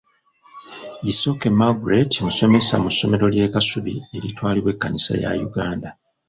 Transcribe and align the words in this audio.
Isoke 1.11 1.47
Margret 1.59 2.11
musomesa 2.25 2.75
mu 2.83 2.89
ssomero 2.93 3.25
ly'e 3.33 3.47
Kasubi 3.53 3.95
eritwalibwa 4.15 4.69
ekkanisa 4.73 5.13
ya 5.21 5.29
Uganda. 5.47 5.89